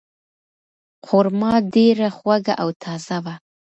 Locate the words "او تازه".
2.61-3.17